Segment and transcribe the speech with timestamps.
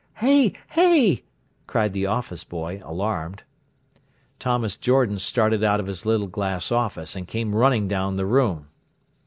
[0.15, 0.53] "Hey!
[0.71, 1.25] Hey!"
[1.67, 3.43] cried the office boy, alarmed.
[4.39, 8.69] Thomas Jordan started out of his little glass office, and came running down the room.